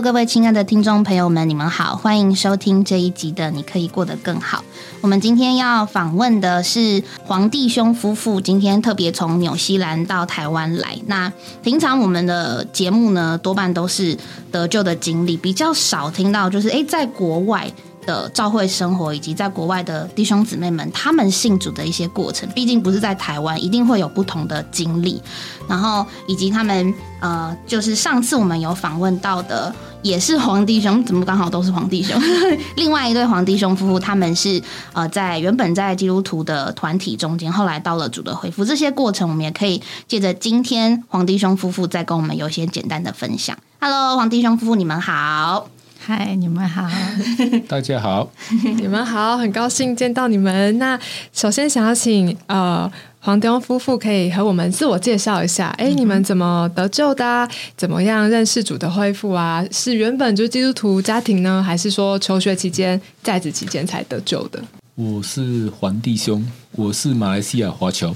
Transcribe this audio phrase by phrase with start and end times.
[0.00, 4.58] 各位亲爱的听众朋友们，你们好，欢迎收听这一集的《你可以过得更好》。
[5.00, 10.96] 我们今天要访问的是黄弟兄夫妇，今天特别从纽西兰到台湾来。
[11.06, 11.32] 那
[11.64, 14.16] 平常我们的节目呢，多半都是
[14.52, 17.68] 得救的经历，比较少听到就是诶，在国外。
[18.08, 25.22] 的教会生活，以及在国外的弟兄姊妹们，他们信主的一些过程，毕竟不是在台湾，一定会有不同的经历。
[25.68, 29.70] 然后，以及他们呃，就是上次我们有访问到的，
[30.00, 32.18] 也是黄弟兄，怎么刚好都是黄弟兄？
[32.76, 34.62] 另外一对黄弟兄夫妇，他们是
[34.94, 43.54] 呃，在原本在基督徒的团体中间，后来到了主的回复，这些过程我们也可以借着今天黄弟兄夫妇再跟我们有一些简单的分享。
[43.80, 45.68] Hello，黄弟兄夫妇，你们好。
[46.08, 46.88] 嗨，你们好，
[47.68, 48.32] 大家好，
[48.78, 50.78] 你们好，很高兴见到你们。
[50.78, 50.98] 那
[51.34, 57.46] 首先想要请呃黄东夫妇可以和我们自我介绍一下，哎，你们怎么得救的？
[57.76, 59.62] 怎么样认识主的恢复啊？
[59.70, 64.64] 是原本就基督徒家庭呢，还是说求学期间在职期间才得救的？
[64.94, 68.14] 我是黄弟兄，我是马来西亚华侨，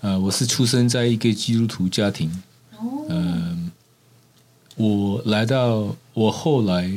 [0.00, 2.32] 呃，我是出生在一个基督徒家庭，
[3.10, 3.70] 嗯。
[4.76, 6.90] 我来到我后来，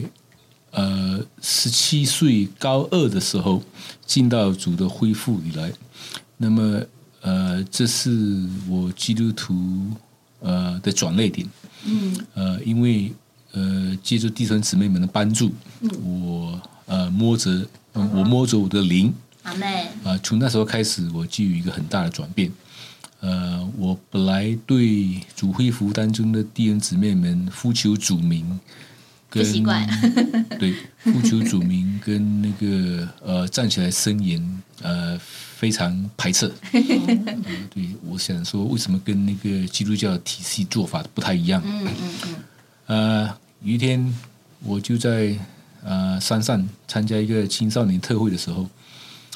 [0.71, 3.61] 呃，十七岁高二的时候
[4.05, 5.73] 进到主的恢复以来，
[6.37, 6.81] 那么
[7.21, 9.91] 呃，这是我基督徒
[10.39, 11.49] 呃的转捩点。
[11.83, 12.15] 嗯。
[12.35, 13.11] 呃，因为
[13.53, 15.51] 呃，借助弟兄姊妹们的帮助，
[16.03, 22.51] 我呃摸着我摸着我的灵，阿妹啊，从那时候开始，我就有一个很大的转变。
[23.19, 28.59] 呃，我本来对主会服当中的弟兄姊妹们呼求主名，
[29.29, 29.87] 不习惯。
[30.59, 36.51] 对，呼求主名跟那个呃站起来声言，呃非常排斥。
[36.71, 41.61] 对，我想说，为什么跟那个基督教体系做法不太一样？
[41.65, 41.93] 嗯嗯
[42.25, 42.35] 嗯。
[42.87, 44.13] 呃，有一天
[44.61, 45.37] 我就在
[45.83, 48.67] 呃山上参加一个青少年特会的时候。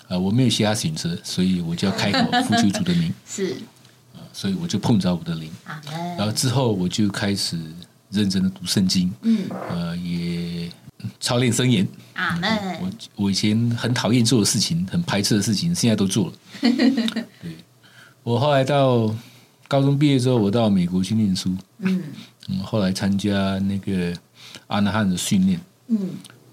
[0.08, 3.13] 呃，我没有其他选择，所以我就要开口呼求主的名。
[3.25, 3.56] 是，
[4.34, 5.50] 所以我就碰着我的灵。
[6.18, 7.58] 然后之后我就开始
[8.11, 9.11] 认真的读圣经。
[9.23, 9.39] 嗯，
[9.69, 10.69] 呃，也
[11.19, 11.88] 操练声言。
[12.13, 12.39] 啊，
[12.81, 16.33] 我我以前很讨厌做的事情，很排斥的事情，现在都做了。
[17.41, 17.55] 对，
[18.23, 19.13] 我后来到
[19.67, 21.55] 高中毕业之后，我到美国去念书。
[21.79, 22.03] 嗯，
[22.49, 24.13] 嗯，后来参加那个
[24.67, 25.59] 阿纳汉的训练。
[25.88, 25.97] 嗯，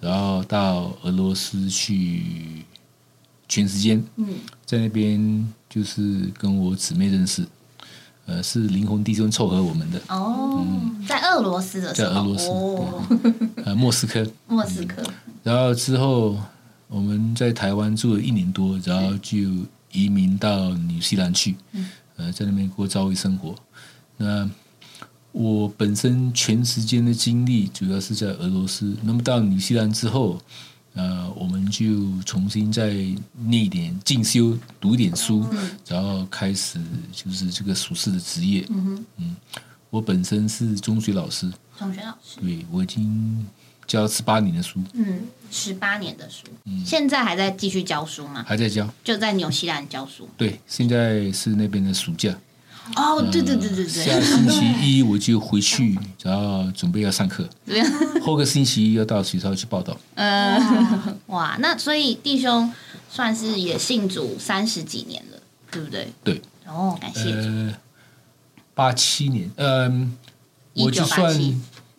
[0.00, 2.64] 然后到俄罗斯去。
[3.50, 4.26] 全时间，嗯
[4.66, 7.46] 在那边就是跟我姊妹认识，
[8.28, 9.98] 呃，是灵魂弟兄凑合我们的。
[10.08, 10.62] 哦，
[11.08, 12.50] 在俄罗斯的，在俄罗斯，
[13.64, 15.02] 呃，莫斯科， 莫斯科。
[15.42, 16.36] 然后之后
[16.88, 19.38] 我们在台湾住了一年多，然后就
[19.92, 21.56] 移民到纽西兰去，
[22.16, 23.54] 呃，在那边过朝会生活。
[24.18, 24.46] 那
[25.32, 30.38] 我本身全时间的经历主要是在俄罗斯，那么到纽西兰之后。
[30.98, 32.92] 呃，我们就重新再
[33.34, 35.46] 念一点进修，读一点书，
[35.86, 36.80] 然后开始
[37.12, 38.66] 就是这个属事的职业。
[38.68, 39.36] 嗯嗯，
[39.90, 41.48] 我本身是中学老师，
[41.78, 43.46] 中学老师，对我已经
[43.86, 44.82] 教了十八年的书。
[44.94, 45.20] 嗯，
[45.52, 46.48] 十八年的书，
[46.84, 48.44] 现在还在继续教书吗？
[48.44, 50.28] 还在教，就在纽西兰教书。
[50.36, 52.36] 对，现在是那边的暑假。
[52.96, 57.48] 哦，对对对对对，下星期一我就回去，然后准备要上课。
[58.22, 59.96] 后个星期一要到学校去报道。
[60.14, 62.72] 嗯， 哇，那所以弟兄
[63.10, 65.38] 算是也信主三十几年了，
[65.70, 66.12] 对不对？
[66.24, 66.42] 对。
[66.66, 67.74] 哦，感谢主。
[68.74, 70.16] 八七年，嗯，
[70.74, 71.34] 我就算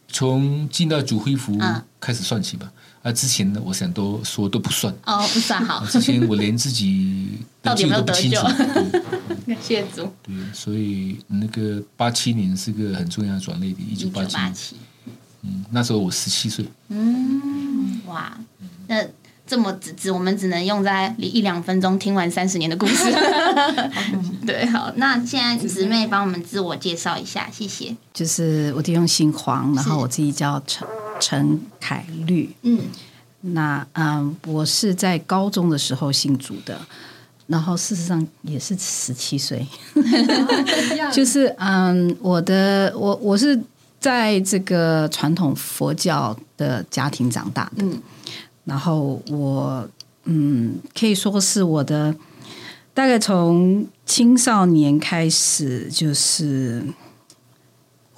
[0.08, 1.58] 从进到主恢复
[2.00, 2.72] 开始算起吧。
[3.02, 4.94] 啊，之前呢，我想都说都不算。
[5.06, 5.86] 哦，不算好。
[5.86, 8.42] 之前我连自己到底有没有得救？
[8.42, 10.12] 感 谢主。
[10.22, 14.76] 对，所以那个八七年是个很重要的转捩点，一九八七。
[15.44, 16.66] 嗯，那时候我十七岁。
[16.90, 18.38] 嗯，哇，
[18.88, 19.02] 那
[19.48, 23.06] 这么只只我们只能用在一两分钟听完三十年的故事。
[24.46, 27.96] 对，好，那现在姊妹帮我们自我介绍一下，谢谢。
[28.14, 30.86] 就是我弟用姓黄，然后我自己叫陈。
[31.20, 32.80] 陈凯律，嗯，
[33.42, 36.80] 那嗯，我是在高中的时候信主的，
[37.48, 39.66] 然后事实上也是十七岁，
[41.12, 43.60] 就是嗯，我的我我是
[44.00, 47.86] 在这个传统佛教的家庭长大的，
[48.66, 49.88] 然后我
[50.24, 52.16] 嗯，可以说是我的
[52.94, 56.84] 大概从青少年开始就是。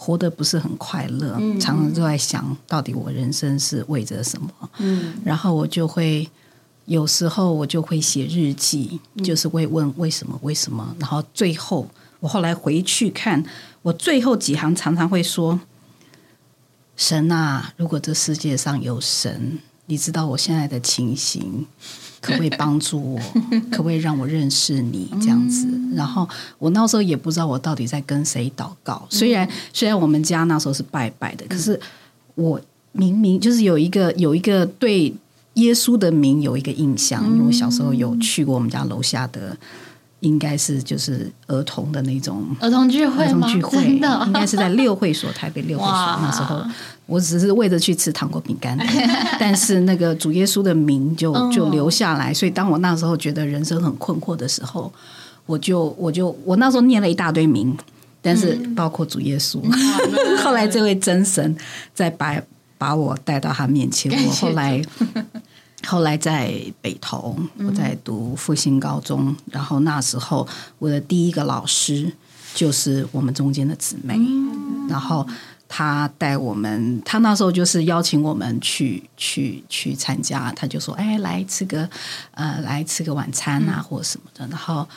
[0.03, 4.49] 活得不是很快乐，常常都在想到底我人生是为着什么。
[4.79, 6.27] 嗯，然后我就会
[6.85, 10.95] 有时候我就会写日记，就是会问为什么为什么。
[10.97, 11.87] 然后最后
[12.19, 13.45] 我后来回去看，
[13.83, 15.59] 我最后几行常常会说：
[16.97, 19.59] 神啊，如果这世界上有神，
[19.91, 21.65] 你知道我现在的情形，
[22.21, 23.19] 可不可以帮助我？
[23.69, 25.11] 可不可以让我认识你？
[25.21, 25.67] 这样子。
[25.93, 26.25] 然后
[26.57, 29.05] 我那时候也不知道我到底在跟谁祷告。
[29.09, 31.77] 虽然虽然我们家那时候是拜拜的，可是
[32.35, 32.57] 我
[32.93, 35.13] 明明就是有一个有一个对
[35.55, 39.57] 耶稣的名有一个印象，因为我小时候有去过我们家楼下的。
[40.21, 44.23] 应该是就是儿童的那种儿童聚会儿童聚会真的？
[44.27, 46.63] 应该是在六会所，台 北六会所那时候，
[47.05, 48.77] 我只是为着去吃糖果饼干，
[49.39, 54.91] 但是那个主耶稣的名就就留下来，所以当我那时候觉得人生很困惑的时候，
[55.45, 57.75] 我就我就我那时候念了一大堆名，
[58.21, 59.59] 但是包括主耶稣，
[60.43, 61.55] 后来这位真神
[61.93, 62.39] 再把
[62.77, 64.81] 把我带到他面前，我后来。
[65.87, 70.47] 后来在北投，我在读复兴高中，然后那时候
[70.79, 72.11] 我的第一个老师
[72.53, 74.17] 就是我们中间的姊妹，
[74.87, 75.27] 然后
[75.67, 81.89] 她带我们，她那时候就是邀请我们去去去参加，她就说：“哎，来吃个
[82.31, 84.87] 呃，来吃个晚餐啊，或什么的。”然后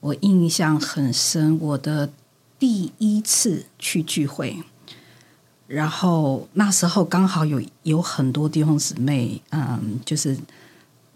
[0.00, 2.08] 我印象很深，我的
[2.58, 4.62] 第一次去聚会。
[5.68, 10.34] 然后那时候刚好有有很多弟兄姊妹，嗯，就是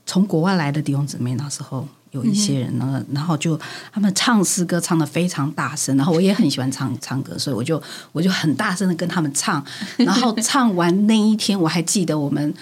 [0.04, 1.34] 从国外来的弟兄姊妹。
[1.36, 3.58] 那时候有一些人呢，然后就
[3.90, 7.82] 他们唱诗歌唱的非常大声，然后我也很喜欢唱唱歌，所以我就
[8.12, 9.64] 我就很大声的跟他们唱。
[9.96, 12.52] 然后唱完那一天，我还记得我们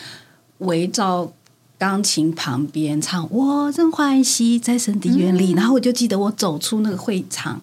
[0.58, 1.32] 围绕
[1.76, 7.60] 钢琴旁边唱“我真欢喜在神的园里”，然后我就记得我走出那个会场。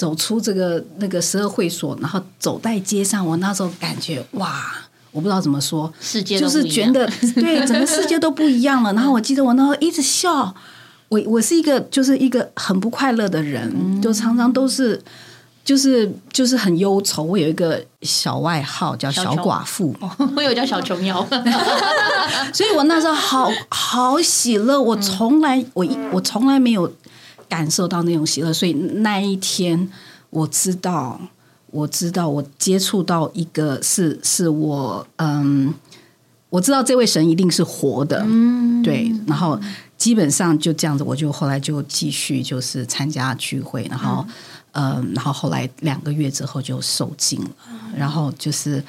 [0.00, 4.64] 走出这个那个十二会所，然后走在街上，我那时候感觉哇，
[5.10, 7.06] 我不知道怎么说，世界就是觉得
[7.36, 8.94] 对整个世界都不一样了。
[8.94, 10.54] 然后我记得我那时候一直笑，
[11.10, 14.98] 我我是一个就是一个很不快乐的人，就常常都是
[15.62, 17.22] 就是就是很忧愁。
[17.22, 19.94] 我有一个小外号叫小寡妇，
[20.34, 21.22] 我有叫小琼瑶，
[22.54, 24.80] 所以我那时候好好喜乐。
[24.80, 26.90] 我从来我我从来没有。
[27.50, 29.86] 感受到那种喜乐，所以那一天
[30.30, 31.20] 我知道，
[31.70, 35.74] 我知道我接触到一个是是我嗯，
[36.48, 39.60] 我知道这位神一定是活的，嗯，对，然后
[39.98, 44.24] 基本上就这样子，我就后来就继续就是参加聚会，然后。
[44.26, 44.34] 嗯，
[44.72, 47.50] 然后后来两个月之后就受尽了，
[47.96, 48.82] 然后就是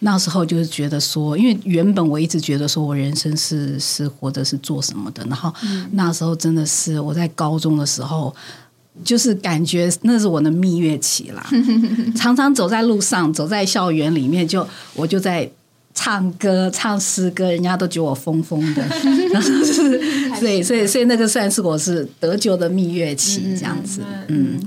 [0.00, 5.52] 那时候就是觉得说，因为原本我一直觉得说我人生是是活着是做什么的，然后
[5.92, 8.34] 那时候真的是我在高中的时候，
[9.04, 11.46] 就是感觉那是我的蜜月期啦，
[12.16, 15.48] 常常走在路上，走在校园里面，就我就在
[15.94, 18.82] 唱歌唱诗歌，人家都觉得我疯疯的，
[19.32, 24.58] 然后就是，所以所以所以那个算是我是得救的蜜月期这样子，嗯。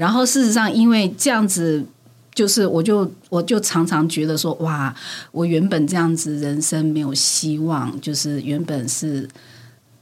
[0.00, 1.84] 然后事实上，因为这样子，
[2.34, 4.94] 就是我就我就常常觉得说，哇，
[5.30, 9.28] 我原本这样子人生没有希望，就是原本是，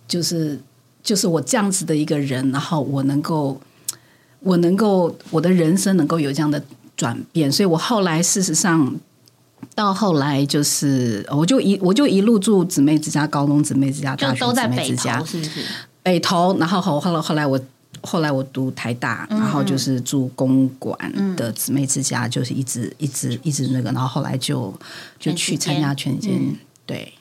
[0.07, 0.57] 就是
[1.03, 3.61] 就是我这样子的一个人，然后我能够，
[4.39, 6.63] 我能够我的人生能够有这样的
[6.97, 8.95] 转变，所以我后来事实上
[9.75, 15.61] 到后来就是，我就一我就一路住姊妹之家、高中姊妹之家、大学姊妹之家，是不是？
[16.05, 17.61] 北投，然后后后来后来我。
[18.03, 20.97] 后来我读台大，然后就是住公馆
[21.37, 24.73] 的姊妹之家，就是一直一直一直那个，然后后来就
[25.19, 27.13] 就去参加全间，对，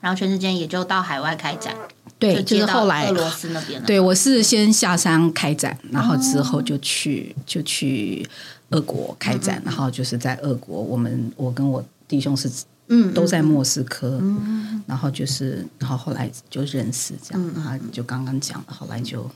[0.00, 1.74] 然后全世间也就到海外开展，
[2.18, 8.28] 对，就是后来俄罗斯那边，对我是先下山开展，然后之后就去就去
[8.70, 12.50] 俄国开展，然后就是在俄国，我们我跟我弟兄是。
[12.92, 19.30] 嗯，都在莫斯科，嗯，然后就是，然后后来就认识这样，然后就刚刚讲了，后来就，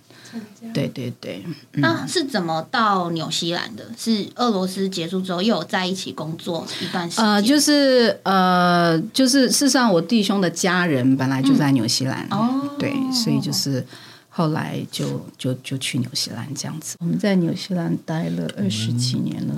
[0.73, 1.44] 对对对，
[1.75, 3.84] 那是怎么到纽西兰的？
[3.96, 7.25] 是俄罗斯结束之后又有在一起工作一段时间？
[7.25, 13.87] 呃，就是呃，就是事实上我弟兄的家人本来就在纽西兰，哦，对，所以就是
[14.28, 16.96] 后来就就就去纽西兰这样子。
[16.99, 19.54] 我们在纽西兰待了二十几年了。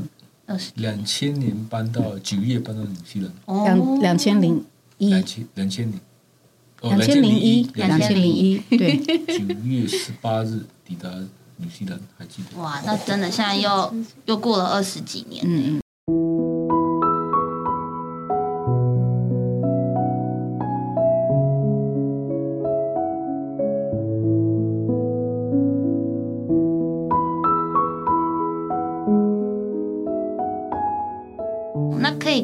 [0.77, 4.65] 两千年搬到九月搬到纽西兰，两两千零
[4.99, 6.01] 一，两千两千零，
[6.83, 11.09] 两千零一，两千零一，对，九月十八日抵达
[11.57, 12.61] 纽西兰，还记得？
[12.61, 13.95] 哇，那真的现在又
[14.27, 15.81] 又过了二十几年，嗯。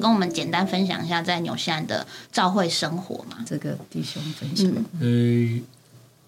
[0.02, 3.36] 跟我们简单分享一下在纽西兰的教会生活嘛？
[3.46, 4.68] 这个弟兄分享。
[5.00, 5.62] 呃，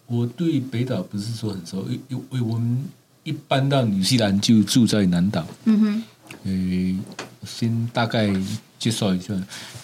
[0.06, 2.84] 我对北岛不是说很熟，因因为我们
[3.24, 5.44] 一搬到纽西兰就住在南岛。
[5.64, 6.04] 嗯哼。
[6.44, 8.32] 呃，先大概
[8.78, 9.34] 介绍一下。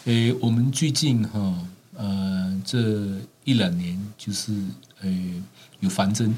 [0.05, 1.55] 诶，我们最近哈，
[1.97, 2.79] 呃，这
[3.45, 4.53] 一两年就是
[5.03, 5.43] 诶
[5.81, 6.33] 有繁增，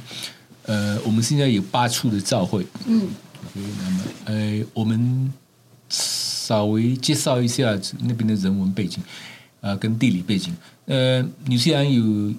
[0.64, 2.66] 呃，我们现在有八处的教会。
[2.86, 3.08] 嗯。
[3.54, 5.30] 那么，呃，我们
[6.42, 9.02] 稍微介绍一下那边的人文背景
[9.60, 10.54] 啊，跟地理背景。
[10.86, 12.34] 呃，纽西兰有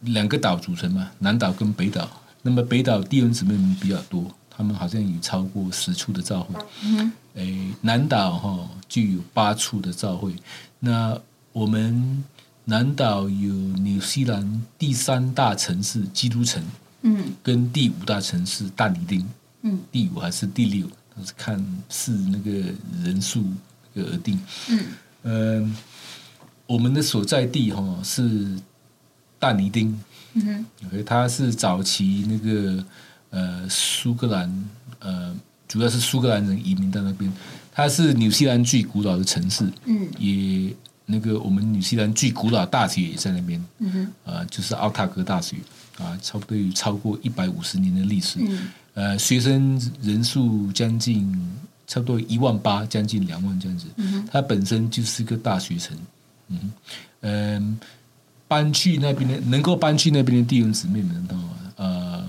[0.00, 2.08] 两个岛组成嘛，南岛跟北岛。
[2.42, 4.24] 那么北岛弟兄姊妹们比较多。
[4.56, 6.54] 他们好像有超过十处的教会，
[7.34, 10.34] 诶，南岛哈就有八处的教会。
[10.80, 11.18] 那
[11.52, 12.22] 我们
[12.66, 16.62] 南岛有纽西兰第三大城市基督城，
[17.00, 19.26] 嗯，跟第五大城市大尼丁，
[19.62, 20.86] 嗯，第五还是第六，
[21.36, 22.50] 看是那个
[23.02, 23.44] 人数
[23.94, 24.80] 而定，嗯，
[25.22, 25.74] 呃，
[26.66, 28.58] 我们的所在地哈是
[29.38, 29.98] 大尼丁，
[30.34, 32.84] 嗯哼，它是早期那个。
[33.32, 35.32] 呃，苏格兰，呃，
[35.68, 37.32] 主要是苏格兰人移民到那边。
[37.72, 40.74] 它是纽西兰最古老的城市，嗯，也
[41.06, 45.58] 那个我们纽西兰最古老大学也在那边，嗯哼，呃，就是奥塔格大学，
[46.00, 51.30] 啊，差不多有超过一百五十年的历史，嗯，呃，学生人数将近
[51.86, 55.96] 差不多一万八，将近两万这样子，嗯哼，它本身就是个大学城，
[56.48, 56.72] 嗯，
[57.20, 57.78] 嗯，
[58.48, 61.36] 搬去那边的，能够搬去那边的弟兄姊妹们的，
[61.76, 62.26] 呃。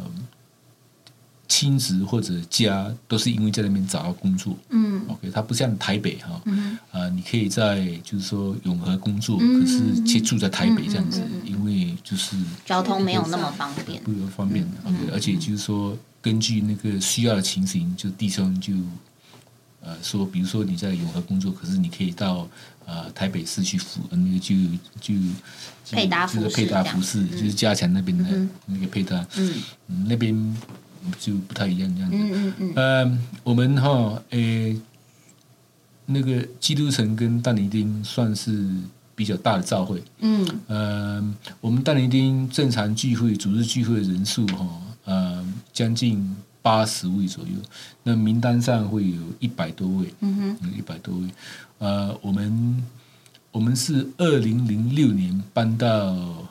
[1.53, 6.41] 亲子或者家都是因为在那边找到工作，嗯，OK，它不像台北哈，
[6.91, 11.70] 啊，你可以在就是说永和工作，可是却住在台北这样子，因为
[12.03, 14.77] 就是交通没有那么方便，不方便的
[15.13, 18.74] 而且就是说根据那个需要的情形，就弟兄就
[19.81, 22.48] 呃说，比如说你在永和工作，可是你可以到
[22.86, 24.55] 呃台北市去服那个就
[25.00, 25.13] 就
[25.91, 28.25] 配搭服饰，配搭服饰就是加强那边的
[28.65, 29.53] 那个配搭，嗯，
[30.08, 30.55] 那边。
[31.20, 32.15] 就不太一样这样子。
[32.15, 32.74] 嗯嗯嗯。
[32.75, 34.79] 呃，我们哈，诶，
[36.05, 38.70] 那个基督城跟大尼丁算是
[39.15, 40.03] 比较大的教会。
[40.19, 40.47] 嗯。
[40.67, 44.67] 呃，我们但尼丁正常聚会、组织聚会的人数哈，
[45.05, 47.51] 呃，将近八十位左右。
[48.03, 50.13] 那名单上会有一百多位。
[50.21, 50.71] 嗯哼。
[50.77, 51.27] 一百多位。
[51.79, 52.85] 呃，我们
[53.51, 56.47] 我们是二零零六年搬到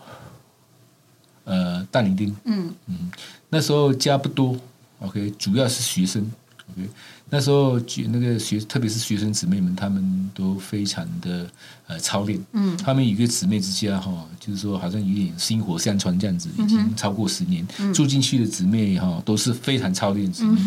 [1.44, 2.36] 呃大尼丁。
[2.44, 3.10] 嗯嗯。
[3.48, 4.56] 那时候家不多
[5.00, 6.24] ，OK，主要是学生
[6.70, 6.88] ，OK，
[7.30, 11.48] 那时候那个学，特别是学生姊妹们，他们都非常的
[11.86, 20.58] 呃操练，嗯，他们一个姊妹之家哈，就是说好像有点薪火相传这样子，已经超过十年，住进去的姊妹哈都是非常操练姊妹，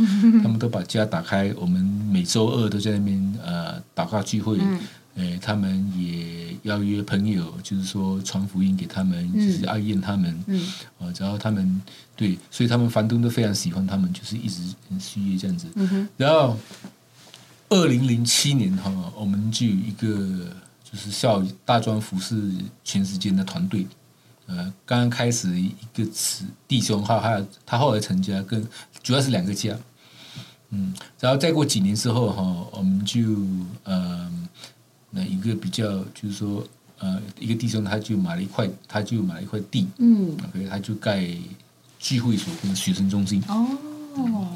[0.42, 4.58] 他们都把家打开，我们每周二都在那边呃祷告聚会。
[5.16, 10.44] 诶，他们也邀约朋友，就是说传福音给他们，就是爱宴他们。
[10.48, 10.60] 嗯，
[10.98, 11.80] 啊，然后他们
[12.16, 15.68] 对，所以他们房东都非常喜欢他们，就是一直很续约这样子。
[15.76, 16.10] 嗯。
[16.18, 16.58] 然后，
[17.70, 20.50] 二零零七年哈，我们就有一个
[20.84, 22.52] 就是校大专服饰
[22.84, 23.86] 全时间的团队。
[24.48, 28.68] 呃，刚刚开始一个词弟兄哈，还有他后来成家，跟
[29.04, 29.78] 主要是两个家。
[30.72, 33.22] 嗯，然后再过几年之后哈，我们就
[33.84, 34.40] 嗯。
[35.16, 36.66] 那一个比较就是说，
[36.98, 41.24] 呃，一个弟兄他就买了一块，他就买了一块地，嗯，OK，他就盖
[42.00, 43.44] 聚会所跟学生中心。
[43.48, 44.48] 哦，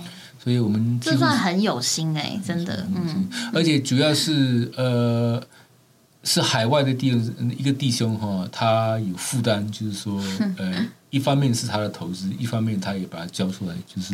[0.44, 5.42] 所以我们这算很有心哎，真的，嗯，而且主要是呃，
[6.24, 10.20] 是海外的弟兄，一个弟兄哈，他有负担，就是说，
[10.58, 14.14] 呃，一方面是他的投资，一方面他也把它交出来，就是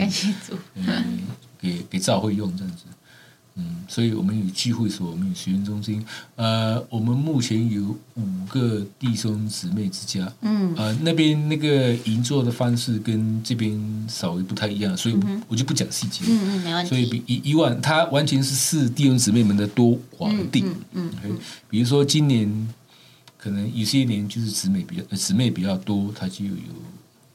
[1.59, 2.83] 给给教会用这样子。
[3.55, 6.03] 嗯，所以我们有聚会所，我们有学员中心。
[6.36, 10.31] 呃，我们目前有五个弟兄姊妹之家。
[10.41, 13.79] 嗯，呃，那边那个银座的方式跟这边
[14.10, 15.15] 稍微不太一样，所以
[15.48, 16.24] 我就不讲细节。
[16.27, 16.89] 嗯嗯，没问题。
[16.89, 20.65] 所以比以以往，它完全是视弟兄姊妹们的多寡定。
[20.93, 21.38] 嗯嗯。
[21.69, 22.67] 比如说今年
[23.38, 26.51] 可能有些年就是姊妹比较姊妹比较多，它就有。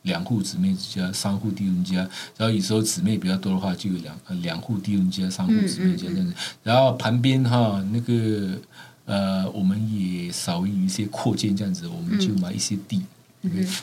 [0.02, 1.96] 两户姊妹之家，三户弟兄家，
[2.36, 6.32] 然后有时候姊妹比较多的话，就有两两户弟兄家，三户姊妹家这样子。
[6.62, 8.58] 然后旁边哈那个
[9.04, 13.02] 呃，我们也稍微有一些扩建这样子，我们就买一些地。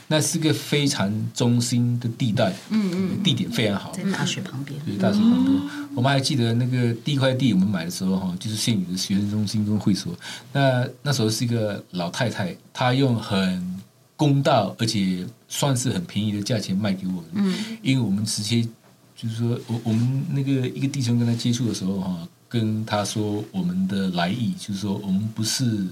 [0.07, 4.79] 那是个非常中心的地带，嗯嗯，地点非常好，在大学旁边。
[4.86, 5.57] 对，大学旁边。
[5.95, 10.13] 我们还记得那个第一块地我们买的时候哈，就是现有的学生中心跟会所。
[10.51, 13.79] 那那时候是一个老太太，她用很
[14.15, 15.25] 公道而且。
[15.48, 18.68] 算是很便宜的价钱卖给我们，因为我们直接
[19.16, 25.86] 就是说，我我们那个一个弟兄跟他接触的时候哈，跟他说我们的来意，就是说我们不是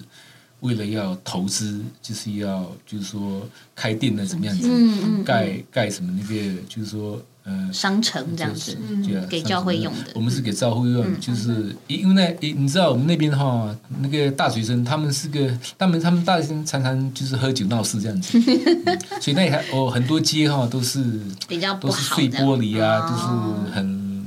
[0.61, 5.23] 为了要投资，就是要就是说开店的怎么样子，嗯嗯。
[5.23, 10.11] 盖盖什么那个，就是说呃，商城这样子，对啊给教会用的。
[10.15, 18.39] 我们是给教会用，就是因为那你知道我们那边哈，那个大学生他们是个，他们他们大学生常常就是喝酒闹事这样子，
[18.85, 21.03] 嗯 所以那还哦很多街哈都是
[21.47, 24.25] 比较都是碎玻璃啊，的都是很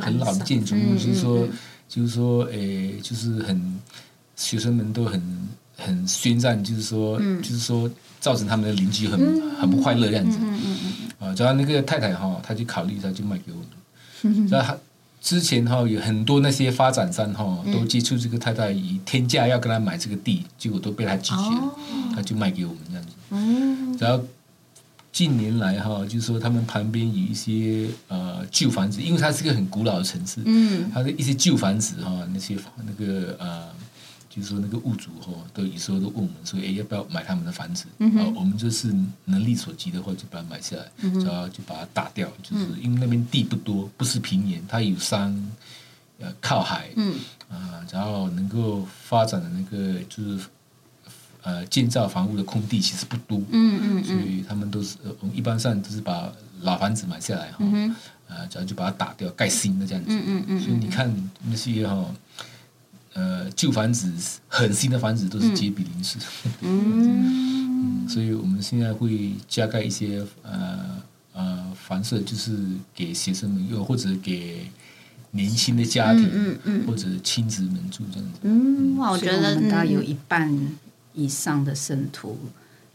[0.00, 1.46] 很老的建筑物，就是说
[1.86, 3.78] 就是说诶，就是很
[4.36, 5.22] 学生们都很
[5.76, 7.90] 很宣战，就是说就是说
[8.20, 9.20] 造成他们的邻居很
[9.60, 10.38] 很不快乐这样子。
[11.18, 14.46] 啊，只要那个太太哈，她就考虑，她就卖给我们。
[14.48, 14.78] 然后她
[15.20, 21.74] 之前哈有很多那些发展商哈都接触这个太太，以天价要跟她买这个地，结果都被她拒绝了，
[22.14, 24.04] 她就卖给我们这样子。
[24.04, 24.24] 然后
[25.12, 33.68] 近年来哈，就是说他们旁边有一些呃旧房子，因为它是个很古老的城市，嗯，它的一些旧房子哈，那些那个呃。
[34.34, 37.84] 就是说，那个物主哈，都有时候都问我们说，哎，要不要买他们的房子？
[38.00, 38.92] 啊，我们就是
[39.26, 40.90] 能力所及的话，就把它买下来，
[41.24, 42.28] 然后就把它打掉。
[42.42, 45.32] 就是因为那边地不多，不是平原，它有山，
[46.18, 47.14] 呃，靠海，嗯，
[47.48, 50.44] 啊，然后能够发展的那个就是
[51.44, 57.64] 呃建造房屋的空地其实不多，嗯嗯所以他们都是呃，我们一般上都是把老房子买下来哈，
[58.28, 60.10] 啊，然后就把它打掉，盖新的这样子。
[60.10, 62.04] 嗯嗯嗯所以你看那些哈。
[63.14, 64.12] 呃，旧房子
[64.48, 66.18] 很新的房子都是接比邻市，
[66.62, 71.00] 嗯，所以我们现在会加盖一些呃
[71.32, 72.58] 呃房舍，就是
[72.94, 74.68] 给学生们用，或者给
[75.30, 78.38] 年轻的家庭，嗯嗯或者亲子们住这样子。
[78.42, 80.68] 嗯，哇，我觉得我们大概有嗯一半
[81.12, 82.36] 以上的圣徒，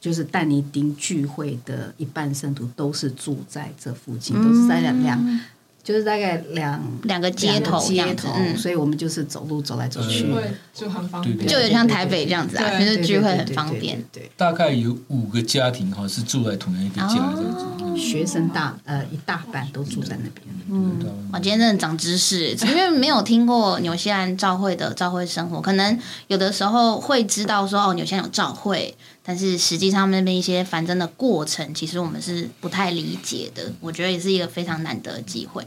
[0.01, 5.39] 就是但尼丁聚会的一半圣徒都是住在这附近，都是在两两，
[5.83, 10.43] 就是大概两两个街头街头，嗯所以我们就是走路走来走去，嗯
[10.73, 14.03] 就很方便，对对就有像台北这样子啊，对就是聚会很方便。。
[14.11, 17.63] 对大概有五个家庭哈是住在同样一个家这样子。
[17.63, 20.47] 哦学生大呃一大半都住在那边。
[20.69, 20.97] 嗯，
[21.33, 33.71] 我，今天真的长知识，因为没有听过纽西兰教会的教会生活，可能有的时候会知道说哦，纽西兰有教会，但是实际上那边一些反正的过程，其实我们是不太理解的。
[33.79, 35.63] 我觉得也是一个非常难得的机会。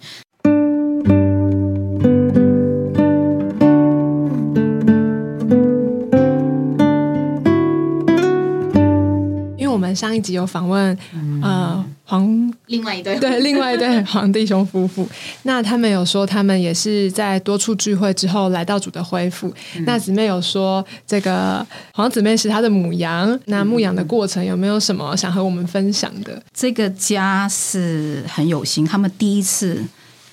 [9.56, 10.98] 因为我们上一集有访问
[11.42, 15.08] 呃黄另外一对对，另外一对 黄弟兄夫妇，
[15.44, 19.50] 那他们有说，他们也是在多处聚会之后来到主的恢复。
[19.86, 26.42] 那姊妹有说，这个黄姊妹是她的母羊，那牧羊的过程有没有什么想和我们分享的？
[26.52, 29.82] 这个家是很有心，他们第一次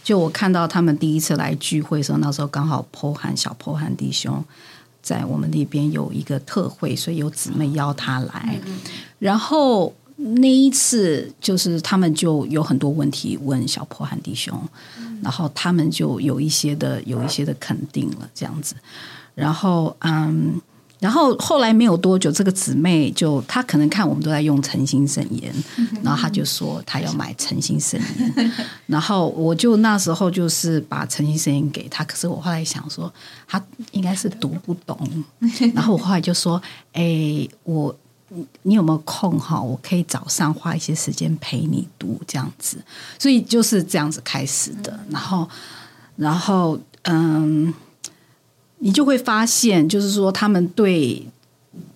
[0.03, 4.43] 就我看到他们第一次来聚会的时候，那时候刚好剖涵小剖涵弟兄
[5.01, 8.59] 在我们那边有一个特会，所以有姊妹邀他来，
[9.17, 9.93] 然后。
[10.21, 14.53] 那一次就是他们就有很多问题问小破汉弟兄，
[15.23, 18.75] 然后他们就有一些的有一些的肯定了这样子，
[19.33, 20.59] 然后嗯，
[20.99, 25.53] 然后后来没有多久，这个姊妹就她可能看我们都在用诚心圣言，
[26.03, 28.51] 然后她就说她要买诚心圣言，
[28.87, 33.09] 然后我就那时候就是把诚心圣言给她，可是我后来想说
[33.47, 34.99] 她应该是读不懂，
[35.73, 37.95] 然后我后来就说，哎，我。
[38.61, 39.59] 你有没有空哈？
[39.59, 42.77] 我可以早上花一些时间陪你读这样子，
[43.17, 44.99] 所以就是这样子开始的。
[45.09, 45.49] 然后，
[46.15, 47.73] 然后，嗯，
[48.77, 51.25] 你就会发现，就是说他们对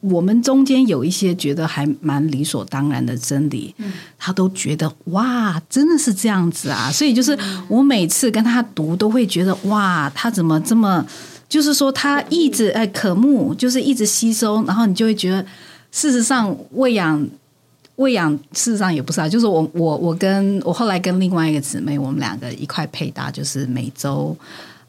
[0.02, 3.76] 我们中间有一些觉得还蛮理所当然的真理，
[4.18, 6.92] 他都觉得哇，真的是这样子啊！
[6.92, 11.06] 所以就是我每次跟他读，都会觉得哇，他怎么这么，
[11.48, 15.46] 就是说他一直哎渴慕，就是一直吸收，然后你就会觉得。
[15.94, 17.26] 事实上，喂养
[17.98, 19.30] 喂养，事实上也不是啊。
[19.30, 24.36] 就是我我我跟我后来跟另外一个姊妹，我们两个一块配搭，就是每周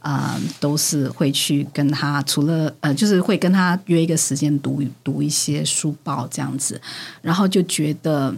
[0.00, 6.80] 啊、呃、都是会去跟他，除了呃，就是会跟他约一个时间读读一些书报这样子，
[7.20, 8.34] 然后就觉得，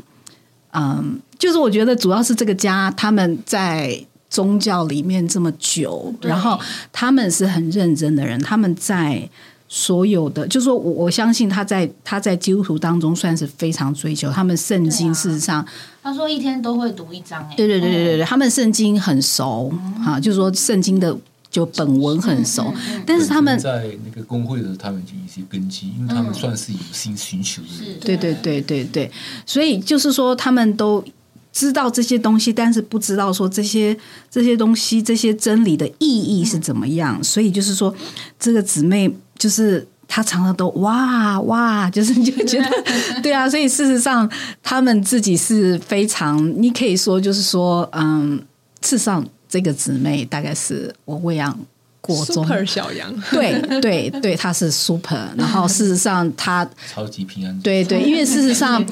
[0.73, 3.97] 嗯，就是我觉得主要是这个家他们在
[4.29, 6.59] 宗教里面这么久，然后
[6.93, 9.31] 他们是很认真的人，他们在。
[9.69, 15.13] 所有的，就是说我我相信他在他在基督徒当中算是非常追求他们圣经。
[15.13, 15.67] 事实上，
[16.03, 19.73] 他说一天都会读一章，哎，对对对对对对，他们圣经很熟
[20.05, 21.17] 啊，就是说圣经的
[21.51, 22.73] 就本文很熟，
[23.05, 27.99] 但是他们在那个工会的他们就有一些根基，因为他们算是有心寻求的人。
[27.99, 29.11] 对对对对对，
[29.45, 31.05] 所以就是说他们都
[31.53, 33.97] 知道这些东西，但是不知道说这些
[34.31, 37.93] 这些东西这些真理的意义是怎么样，所以就是说
[38.39, 39.13] 这个姊妹。
[39.39, 42.71] 就是他常常都哇哇，就是你就觉得
[43.23, 44.31] 对啊，所以事实上
[44.63, 48.37] 他们自己是非常，你可以说就是说，嗯，
[48.83, 51.59] 事实上这个姊妹大概是我喂养
[52.01, 58.85] 过中 super 小羊，对 对对，他是 super，然后事实上他超级平安，对对，因为事实上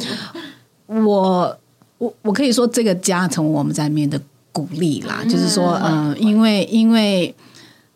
[0.86, 1.58] 我
[1.98, 4.20] 我我可以说这个家成为我们在面的
[4.52, 7.34] 鼓励啦，就是说，嗯，因为因为。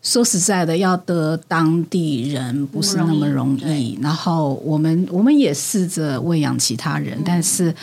[0.00, 3.98] 说实在的，要得当地人不是那么容易。
[4.00, 7.74] 然后我们我们也试着喂养其他人，但是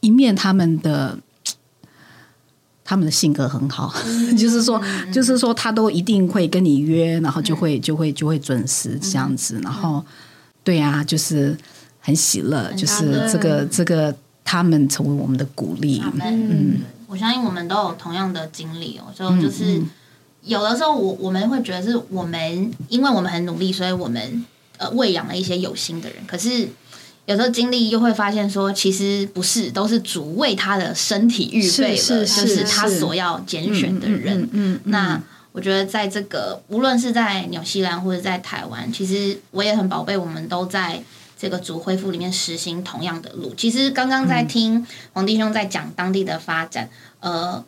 [0.00, 1.18] 一面他们的
[2.84, 3.92] 他们的性格很好，
[4.38, 4.80] 就是说
[5.12, 9.60] 就是说他都一定会跟你约，然后就会就会就会准时这样子。
[9.62, 10.02] 然后
[10.62, 11.56] 对呀，就是
[11.98, 16.00] 很喜乐，就是这个这个他们成为我们的鼓励。
[16.22, 19.82] 嗯，我相信我们都有同样的经历哦，就就是。
[20.44, 24.44] 有的时候，我我们会觉得是我们，因为我们很努力，所以我们
[24.76, 26.18] 呃喂养了一些有心的人。
[26.26, 26.68] 可是
[27.24, 34.46] 有时候经历又会发现说，其实不是，都是主为他的身体预备了，就是他所要拣选的人。
[34.52, 35.18] 嗯，那
[35.52, 41.02] 我觉得在这个无论是在纽西兰或者在台湾，其实我也很宝贝，我们都在
[41.38, 43.54] 这个主恢复里面实行同样的路。
[43.56, 47.64] 其实刚刚在听黄弟兄在讲当地的发展，呃，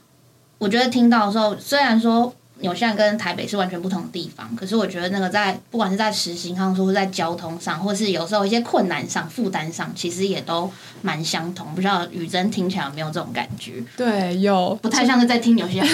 [0.58, 2.34] 我觉得听到的时候，虽然说。
[2.60, 10.70] 纽西兰跟台北是完全不同的地方，可是我觉得那个在不管是在实行上，或者在交通上，或是有时候一些困难上、负担上，其实也都
[11.02, 11.74] 蛮相同。
[11.74, 13.82] 不知道雨珍听起来有没有这种感觉？
[13.96, 15.88] 对，有，不太像是在听纽西兰。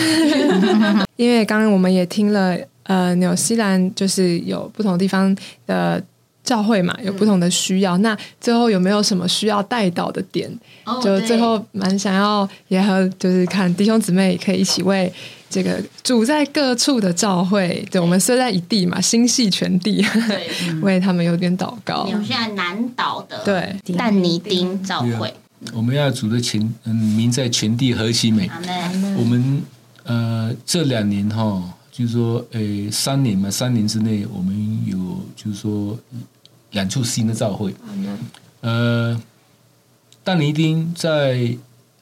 [1.16, 6.03] 因为刚刚我们也听了，呃，纽西兰就是有不同地方的
[6.44, 7.96] 教会嘛，有不同的需要。
[7.98, 10.50] 那最后有没有什么需要带到的点？
[11.02, 15.12] 就最后蛮想要也和就是看弟兄姊妹可以一起为。
[15.52, 20.02] 这个主在各处的教会，对我们虽在一地嘛，心系全地，
[20.81, 22.07] 为他们有点祷告。
[22.07, 25.31] 有现在南岛的对但尼丁教会，
[25.74, 28.50] 我们要主的全嗯名在全地何其美。
[29.18, 29.62] 我们
[30.05, 35.96] 呃这两年哈，就是说诶三年嘛，三年之内我们有就是说
[36.72, 37.72] 两处新的教会。
[38.62, 39.22] 呃，
[40.24, 41.57] 但尼丁在。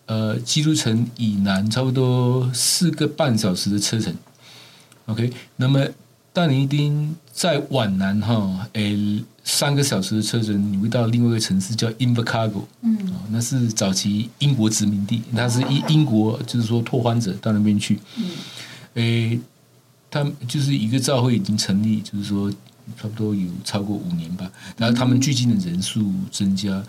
[0.07, 4.12] 呃，基督城以南差不多四个半小时的车程
[5.07, 5.33] ，OK。
[5.55, 5.87] 那么
[6.33, 12.98] 但尼丁在往南哈，诶，三个小时的车程，你会到另外一个城市叫 Invercargill，嗯，
[13.31, 18.24] 那是早期英国殖民地，那是英英国就是说拓荒者到那边去，嗯，
[18.94, 19.40] 诶，
[20.11, 22.51] 他们就是一个教会已经成立，就是说
[22.96, 26.83] 差不多有超过五年吧，然后他们最近的人数增加。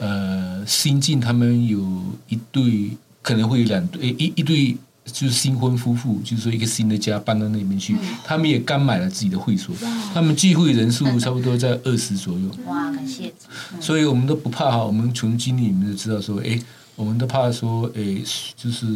[0.00, 1.80] 呃，新进他们有
[2.28, 9.74] 一对，可能会有两对，一一对就是新婚夫妇，就是说一个新的家搬到那边去，他们也刚买了自己的会所，
[10.14, 12.48] 他们聚会人数差不多在二十左右。
[12.66, 13.32] 哇，感谢！
[13.80, 16.56] 所以我们都不怕哈，我们从经历里面就知道说，哎，
[16.94, 18.22] 我们都怕说，哎，
[18.56, 18.86] 就是。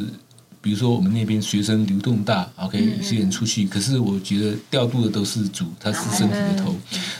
[0.62, 6.72] 比如说我们那边学生流动大，OK，有些人出去，可是我觉得调度的都是主，他是身体的头，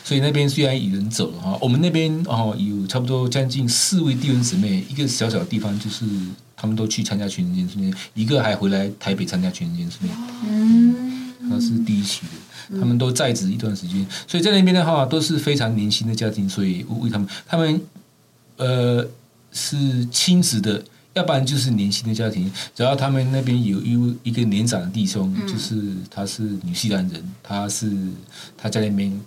[0.05, 6.05] 所以那边虽然有人走了哈，我们那边哦有差不多将近四位弟兄姊妹，一个小小的地方就是
[6.57, 12.21] 他们都去参加全人训练，一个还回来台北参加全人训练，嗯，他是第一期
[12.71, 17.81] 的，他们都在职一段时间，所以在那边的话都是非常年轻的家庭，所以为他们，他们
[18.59, 19.05] 呃
[19.51, 20.85] 是亲子的。
[21.15, 27.91] 要不然就是年轻的家庭，只要他们那边有一一个年长的弟兄，就是他是纽西兰人，他是
[28.57, 29.21] 他在那边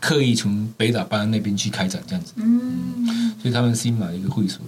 [0.00, 4.60] 刻意从北岛搬到那边去开展这样子，嗯，所以他们新买了一个会所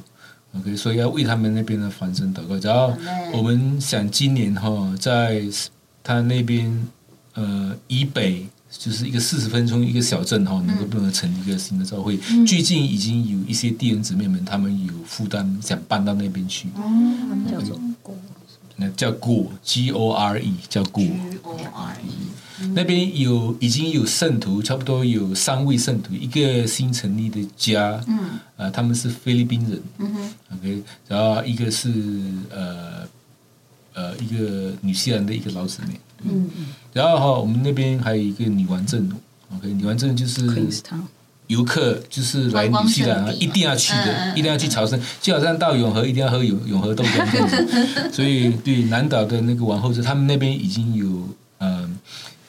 [0.56, 2.58] ，OK，所以要为他们那边的繁盛祷告。
[2.58, 2.96] 只要
[3.32, 5.42] 我们想今年哈，在
[6.02, 6.88] 他那边
[7.34, 8.46] 呃以北。
[8.78, 12.16] 就是一个四十分钟一个小镇哈，能够不能成立一个新的教会？
[12.46, 16.68] 最近已经有一些弟兄姊妹们，他们有负担想搬到那边去。
[16.76, 18.16] 哦，叫做过，
[18.76, 22.70] 那叫过 G O R E，叫过 G O R E。
[22.74, 28.00] 那边有已经有圣徒，差不多有三位圣徒，一个新成立的家。
[28.06, 28.18] 嗯，
[28.56, 29.82] 呃，他们是菲律宾人。
[29.98, 31.90] 嗯哼，OK，然后一个是
[32.50, 33.08] 呃
[33.94, 35.98] 呃一个女西兰的一个老姊妹。
[36.24, 36.66] 嗯嗯。
[36.92, 39.08] 然后哈，我们那边还有一个女王镇
[39.54, 40.44] ，OK，女王镇就是
[41.46, 48.10] 游客就是来纽西兰啊，一定要去的，一定要去朝圣，就好像到永和一定要喝永永和豆浆这样子。
[48.12, 51.28] 所以对南岛的那个王后镇，他们那边已经有
[51.58, 51.88] 呃，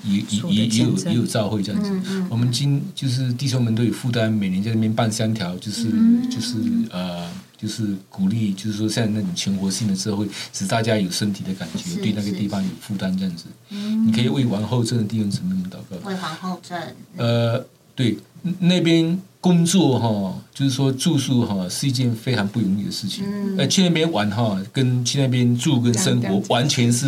[0.03, 1.91] 也也也也有也有召会这样子。
[2.29, 5.89] 我们今就是弟兄们都有负担，每年在那边办三条，就是
[6.29, 6.57] 就是
[6.91, 7.29] 呃。
[7.61, 13.45] 就是鼓励，就是说像那种全国性的社会，使大家有身体的感觉，对那个地方有负担这样子。
[13.69, 16.09] 你可以为王后镇的弟兄姊妹们祷告。
[16.09, 16.95] 为皇后镇。
[17.17, 18.17] 呃，对
[18.59, 23.23] 那边工作哈，就是说住宿哈，是一件非常不容易的事情。
[23.57, 27.07] 呃，去那边玩哈，跟去那边住跟生活完全是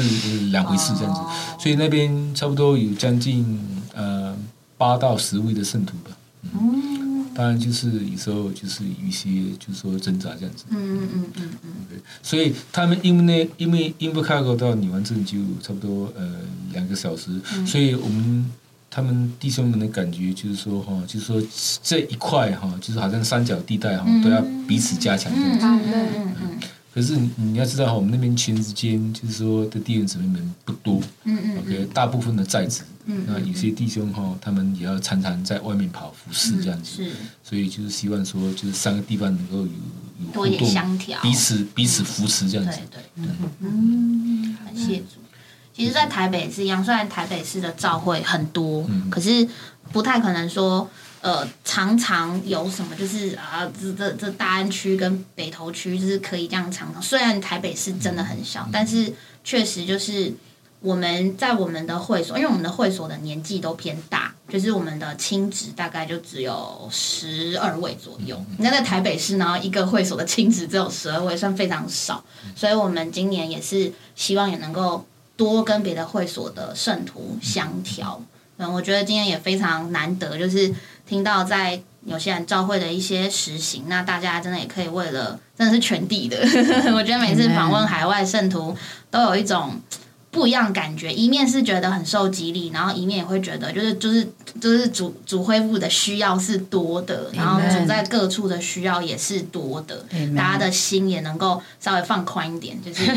[0.52, 1.22] 两回事，这样子。
[1.60, 3.60] 所以那边差不多有将近
[3.96, 4.38] 呃
[4.78, 6.16] 八到十位的圣徒吧。
[6.44, 7.03] 嗯，
[7.36, 10.65] 当然就是有时候就是有一些就是说挣扎这样子。
[10.69, 12.00] 嗯嗯嗯嗯嗯。
[12.22, 16.39] 所以他们因为那因为因为开口到女湾镇就差不多呃
[16.72, 17.32] 两个小时，
[17.65, 18.52] 所以我们。
[18.96, 21.41] 他们弟兄们的感觉就是说哈，就是说
[21.82, 25.65] 这一块哈，就是好像三角地带哈，都要彼此加强这样子。
[25.65, 26.60] 嗯嗯
[26.93, 31.01] 可是你要知道哈，我们那边群之间就是说的弟兄姊妹们不多。
[31.23, 31.58] 嗯嗯。
[31.60, 32.84] OK，大部分的在职。
[33.06, 33.23] 嗯。
[33.27, 37.03] 那有些弟兄哈，他们也要常常在外面跑服侍这样子。
[37.03, 37.12] 是。
[37.43, 39.65] 所以就是希望说，就是三个地方能够有
[40.25, 42.79] 有互动，彼此彼此扶持这样子。
[42.91, 43.25] 对对。
[43.62, 45.17] 嗯，感谢主。
[45.75, 49.47] 其实，在台北也是一样，虽然台北市的召会很多，可是
[49.91, 50.88] 不太可能说，
[51.23, 57.01] 呃，常常有什么就是啊，这这这大安区跟北投区就是可以这样常常。
[57.01, 60.33] 虽然台北市真的很小，但是确实就是
[60.81, 68.43] 我们在我们的会所，因为我们的会所的年纪都偏大，就是我们的亲职大概就只有十二位左右。
[68.57, 72.23] 那在台北市呢，一个会所的亲职只有十二位，算非常少。
[72.53, 75.05] 所以我们今年也是希望也能够。
[75.36, 78.21] 多跟别的会所的圣徒相调，
[78.57, 80.71] 嗯，我觉得今天也非常难得，就是
[81.08, 86.38] 听到在有些人召会的一些实行，那大家真的也可以为了，真的是全地的，
[86.94, 88.76] 我觉得每次访问海外圣徒
[89.10, 89.80] 都有一种
[90.32, 94.28] 不一样感觉，一面是觉得很受激励，然后一面也会觉得就是就是
[94.60, 103.12] 就是主主恢复的需要是多的，然后主在各处的需要也是多的，大家的心也能够稍微放宽一点，就是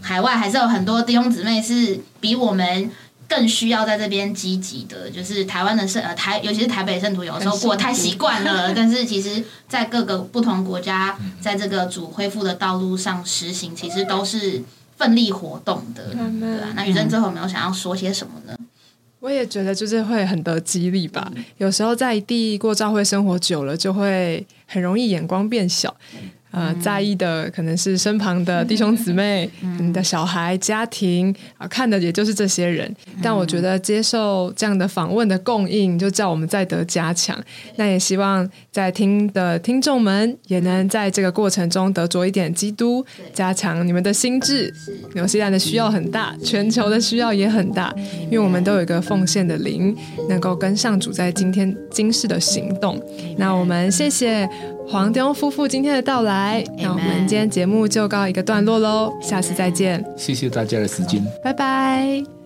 [0.00, 2.90] 海外还是有很多弟兄姊妹是比我们。
[3.30, 8.74] 更需要在这边积极的，就是台湾的圣呃台，尤其是台北圣徒，有时候过太习惯了。
[8.74, 14.60] 但是其实，在各个不同国家，在这个主恢复的道路上实行，其实都是
[14.96, 16.72] 奋力活动的，对吧？
[16.74, 18.58] 那雨生最后有没有想要说些什么呢？
[19.20, 21.30] 我也觉得就是会很得激励吧。
[21.58, 25.94] 有时候在地过教会生活久了，就会很容易眼光变小。
[26.50, 32.92] 呃，在意的可能是身旁的弟兄姊妹、你的小孩、家庭啊，看的也就是这些人。
[33.22, 37.38] 但我觉得接受这样的访问的供应，就叫我们再得加强。
[37.76, 44.72] 那也希望在听的听众们也能在这个过程中得着一点基督，加强你们的心智。
[45.14, 49.96] 纽西兰的需要很大，全球的需要也很大，因为我们都有一个奉献的灵，
[50.28, 53.00] 能够跟上主在今天今世的行动。
[53.36, 54.48] 那我们谢谢。
[54.90, 60.04] 黄东夫妇今天的到来，那我们今天节目就告一个段落喽，下次再见。
[60.16, 62.39] 谢谢大家的时间，拜拜。